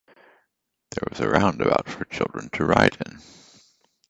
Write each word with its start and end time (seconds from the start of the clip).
There 0.89 1.03
was 1.11 1.19
a 1.19 1.29
roundabout 1.29 1.87
for 1.87 2.05
children 2.05 2.49
to 2.53 2.65
ride 2.65 2.97
in. 3.05 3.21